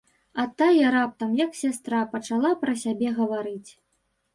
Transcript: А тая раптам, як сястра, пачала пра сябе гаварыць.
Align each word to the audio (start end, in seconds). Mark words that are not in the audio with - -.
А 0.43 0.45
тая 0.61 0.93
раптам, 0.95 1.37
як 1.43 1.55
сястра, 1.61 2.03
пачала 2.17 2.51
пра 2.67 2.73
сябе 2.87 3.17
гаварыць. 3.23 3.71